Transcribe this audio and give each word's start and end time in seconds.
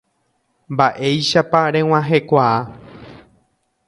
Mba'éichapa 0.73 1.59
reg̃uahẽkuaa. 1.73 2.57